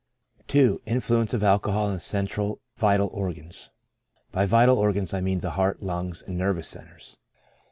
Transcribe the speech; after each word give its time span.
II. 0.55 0.79
Influence 0.87 1.31
of 1.31 1.43
Alcohol 1.43 1.85
on 1.85 1.93
the 1.93 1.99
Central 1.99 2.59
Vital 2.75 3.07
Organs.— 3.09 3.69
By 4.31 4.47
vital 4.47 4.79
organs 4.79 5.13
I 5.13 5.21
mean 5.21 5.41
the 5.41 5.51
hearty 5.51 5.85
lungs 5.85 6.23
^ 6.23 6.27
and 6.27 6.35
nervous 6.39 6.67
centres. 6.69 7.19